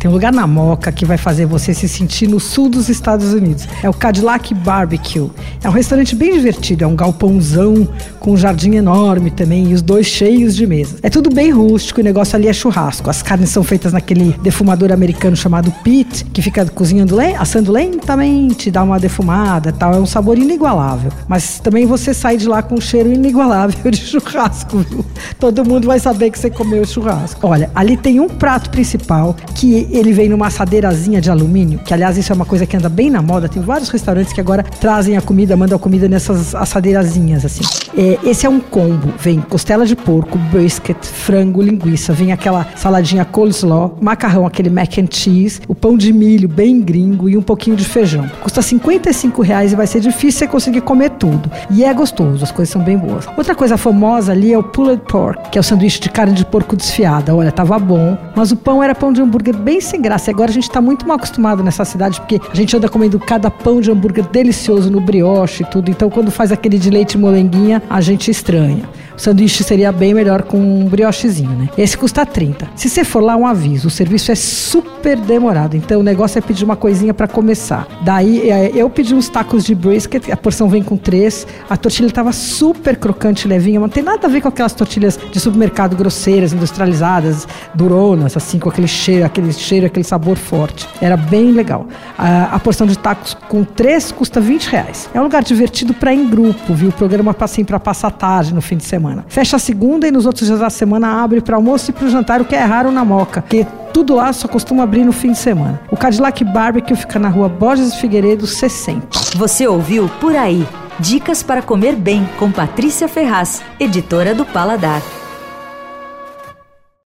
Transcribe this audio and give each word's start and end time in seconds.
Tem 0.00 0.10
um 0.10 0.14
lugar 0.14 0.32
na 0.32 0.46
Moca 0.46 0.90
que 0.90 1.04
vai 1.04 1.18
fazer 1.18 1.44
você 1.44 1.74
se 1.74 1.86
sentir 1.86 2.26
no 2.26 2.40
sul 2.40 2.70
dos 2.70 2.88
Estados 2.88 3.34
Unidos. 3.34 3.68
É 3.82 3.88
o 3.88 3.92
Cadillac 3.92 4.54
Barbecue. 4.54 5.30
É 5.62 5.68
um 5.68 5.72
restaurante 5.72 6.16
bem 6.16 6.32
divertido, 6.32 6.84
é 6.84 6.86
um 6.86 6.96
galpãozão 6.96 7.86
com 8.18 8.32
um 8.32 8.36
jardim 8.36 8.76
enorme 8.76 9.30
também 9.30 9.70
e 9.70 9.74
os 9.74 9.82
dois 9.82 10.06
cheios 10.06 10.56
de 10.56 10.66
mesa. 10.66 10.96
É 11.02 11.10
tudo 11.10 11.28
bem 11.28 11.50
rústico, 11.50 12.00
o 12.00 12.02
negócio 12.02 12.34
ali 12.34 12.48
é 12.48 12.52
churrasco. 12.54 13.10
As 13.10 13.20
carnes 13.20 13.50
são 13.50 13.62
feitas 13.62 13.92
naquele 13.92 14.34
defumador 14.42 14.90
americano 14.90 15.36
chamado 15.36 15.70
pit, 15.84 16.24
que 16.24 16.40
fica 16.40 16.64
cozinhando, 16.64 17.20
assando 17.38 17.70
lentamente, 17.70 18.70
dá 18.70 18.82
uma 18.82 18.98
defumada, 18.98 19.70
tal. 19.70 19.92
É 19.92 19.98
um 19.98 20.06
sabor 20.06 20.38
inigualável. 20.38 21.12
Mas 21.28 21.60
também 21.60 21.84
você 21.84 22.14
sai 22.14 22.38
de 22.38 22.48
lá 22.48 22.62
com 22.62 22.76
um 22.76 22.80
cheiro 22.80 23.12
inigualável 23.12 23.90
de 23.90 23.98
churrasco, 23.98 24.78
viu? 24.78 25.04
Todo 25.38 25.62
mundo 25.62 25.86
vai 25.86 26.00
saber 26.00 26.30
que 26.30 26.38
você 26.38 26.48
comeu 26.48 26.86
churrasco. 26.86 27.46
Olha, 27.46 27.70
ali 27.74 27.98
tem 27.98 28.18
um 28.18 28.30
prato 28.30 28.70
principal 28.70 29.36
que 29.54 29.89
ele 29.92 30.12
vem 30.12 30.28
numa 30.28 30.48
assadeirazinha 30.48 31.20
de 31.20 31.30
alumínio, 31.30 31.78
que 31.78 31.94
aliás 31.94 32.16
isso 32.18 32.32
é 32.32 32.34
uma 32.34 32.44
coisa 32.44 32.66
que 32.66 32.76
anda 32.76 32.88
bem 32.88 33.10
na 33.10 33.22
moda. 33.22 33.48
Tem 33.48 33.62
vários 33.62 33.88
restaurantes 33.88 34.32
que 34.32 34.40
agora 34.40 34.62
trazem 34.62 35.16
a 35.16 35.20
comida, 35.20 35.56
mandam 35.56 35.76
a 35.76 35.78
comida 35.78 36.08
nessas 36.08 36.54
assadeirazinhas 36.54 37.44
assim. 37.44 37.62
É, 37.96 38.18
esse 38.28 38.46
é 38.46 38.48
um 38.48 38.60
combo, 38.60 39.12
vem 39.18 39.40
costela 39.40 39.86
de 39.86 39.96
porco, 39.96 40.38
brisket, 40.38 41.04
frango, 41.04 41.62
linguiça, 41.62 42.12
vem 42.12 42.32
aquela 42.32 42.66
saladinha 42.76 43.24
coleslaw, 43.24 43.96
macarrão, 44.00 44.46
aquele 44.46 44.70
mac 44.70 44.98
and 44.98 45.08
cheese, 45.10 45.60
o 45.68 45.74
pão 45.74 45.96
de 45.96 46.12
milho 46.12 46.48
bem 46.48 46.80
gringo 46.80 47.28
e 47.28 47.36
um 47.36 47.42
pouquinho 47.42 47.76
de 47.76 47.84
feijão. 47.84 48.30
Custa 48.42 48.62
55 48.62 49.42
reais 49.42 49.72
e 49.72 49.76
vai 49.76 49.86
ser 49.86 50.00
difícil 50.00 50.40
você 50.40 50.46
conseguir 50.46 50.80
comer 50.80 51.10
tudo. 51.10 51.50
E 51.70 51.84
é 51.84 51.92
gostoso, 51.92 52.42
as 52.44 52.50
coisas 52.50 52.72
são 52.72 52.82
bem 52.82 52.96
boas. 52.96 53.26
Outra 53.36 53.54
coisa 53.54 53.76
famosa 53.76 54.32
ali 54.32 54.52
é 54.52 54.58
o 54.58 54.62
pulled 54.62 55.02
pork, 55.08 55.50
que 55.50 55.58
é 55.58 55.60
o 55.60 55.64
sanduíche 55.64 56.00
de 56.00 56.08
carne 56.08 56.32
de 56.32 56.44
porco 56.44 56.76
desfiada. 56.76 57.34
Olha, 57.34 57.52
tava 57.52 57.78
bom, 57.78 58.16
mas 58.34 58.52
o 58.52 58.56
pão 58.56 58.82
era 58.82 58.94
pão 58.94 59.12
de 59.12 59.20
hambúrguer 59.20 59.56
bem 59.56 59.79
sem 59.80 60.00
graça. 60.00 60.30
Agora 60.30 60.50
a 60.50 60.54
gente 60.54 60.70
tá 60.70 60.80
muito 60.80 61.06
mal 61.06 61.16
acostumado 61.16 61.62
nessa 61.62 61.84
cidade, 61.84 62.20
porque 62.20 62.40
a 62.50 62.54
gente 62.54 62.76
anda 62.76 62.88
comendo 62.88 63.18
cada 63.18 63.50
pão 63.50 63.80
de 63.80 63.90
hambúrguer 63.90 64.26
delicioso 64.26 64.90
no 64.90 65.00
brioche 65.00 65.62
e 65.62 65.66
tudo. 65.66 65.90
Então 65.90 66.10
quando 66.10 66.30
faz 66.30 66.52
aquele 66.52 66.78
de 66.78 66.90
leite 66.90 67.16
molenguinha, 67.16 67.82
a 67.88 68.00
gente 68.00 68.30
estranha. 68.30 68.88
Sanduíche 69.20 69.62
seria 69.62 69.92
bem 69.92 70.14
melhor 70.14 70.44
com 70.44 70.56
um 70.56 70.86
briochezinho, 70.86 71.50
né? 71.50 71.68
Esse 71.76 71.94
custa 71.94 72.24
30. 72.24 72.70
Se 72.74 72.88
você 72.88 73.04
for 73.04 73.22
lá, 73.22 73.36
um 73.36 73.46
aviso: 73.46 73.88
o 73.88 73.90
serviço 73.90 74.32
é 74.32 74.34
super 74.34 75.14
demorado. 75.18 75.76
Então 75.76 76.00
o 76.00 76.02
negócio 76.02 76.38
é 76.38 76.40
pedir 76.40 76.64
uma 76.64 76.74
coisinha 76.74 77.12
para 77.12 77.28
começar. 77.28 77.86
Daí 78.00 78.48
é, 78.48 78.70
eu 78.74 78.88
pedi 78.88 79.14
uns 79.14 79.28
tacos 79.28 79.62
de 79.62 79.74
brisket, 79.74 80.30
a 80.30 80.36
porção 80.38 80.70
vem 80.70 80.82
com 80.82 80.96
três. 80.96 81.46
A 81.68 81.76
tortilha 81.76 82.06
estava 82.06 82.32
super 82.32 82.96
crocante, 82.96 83.46
levinha, 83.46 83.78
não 83.78 83.90
tem 83.90 84.02
nada 84.02 84.26
a 84.26 84.30
ver 84.30 84.40
com 84.40 84.48
aquelas 84.48 84.72
tortilhas 84.72 85.18
de 85.30 85.38
supermercado 85.38 85.94
grosseiras, 85.94 86.54
industrializadas, 86.54 87.46
duronas, 87.74 88.38
assim, 88.38 88.58
com 88.58 88.70
aquele 88.70 88.88
cheiro, 88.88 89.26
aquele 89.26 89.52
cheiro, 89.52 89.84
aquele 89.84 90.04
sabor 90.04 90.38
forte. 90.38 90.88
Era 90.98 91.18
bem 91.18 91.52
legal. 91.52 91.86
A, 92.16 92.54
a 92.54 92.58
porção 92.58 92.86
de 92.86 92.96
tacos 92.96 93.36
com 93.50 93.64
três 93.64 94.10
custa 94.10 94.40
20 94.40 94.64
reais. 94.68 95.10
É 95.12 95.20
um 95.20 95.24
lugar 95.24 95.42
divertido 95.42 95.92
para 95.92 96.14
em 96.14 96.26
grupo, 96.26 96.72
viu? 96.72 96.88
O 96.88 96.92
programa 96.92 97.36
assim 97.40 97.64
para 97.64 97.80
passar 97.80 98.10
tarde 98.10 98.54
no 98.54 98.60
fim 98.60 98.76
de 98.76 98.84
semana 98.84 99.09
semana. 99.10 99.24
Fecha 99.28 99.56
a 99.56 99.58
segunda 99.58 100.06
e 100.06 100.10
nos 100.10 100.26
outros 100.26 100.46
dias 100.46 100.60
da 100.60 100.70
semana 100.70 101.22
abre 101.22 101.40
para 101.40 101.56
almoço 101.56 101.90
e 101.90 101.92
para 101.92 102.06
o 102.06 102.10
jantar, 102.10 102.40
o 102.40 102.44
que 102.44 102.54
é 102.54 102.64
raro 102.64 102.90
na 102.90 103.04
Moca, 103.04 103.42
porque 103.42 103.66
tudo 103.92 104.14
lá 104.14 104.32
só 104.32 104.46
costuma 104.46 104.84
abrir 104.84 105.04
no 105.04 105.12
fim 105.12 105.32
de 105.32 105.38
semana. 105.38 105.80
O 105.90 105.96
Cadillac 105.96 106.44
Barbecue 106.44 106.96
fica 106.96 107.18
na 107.18 107.28
rua 107.28 107.48
Borges 107.48 107.94
Figueiredo 107.96 108.46
60. 108.46 109.08
Você 109.36 109.66
ouviu 109.66 110.08
Por 110.20 110.36
Aí. 110.36 110.66
Dicas 110.98 111.42
para 111.42 111.62
comer 111.62 111.96
bem 111.96 112.28
com 112.38 112.52
Patrícia 112.52 113.08
Ferraz, 113.08 113.62
editora 113.78 114.34
do 114.34 114.44
Paladar. 114.44 115.00